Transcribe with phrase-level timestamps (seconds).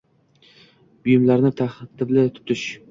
[1.05, 2.71] Buyumlarini tartibli tutish.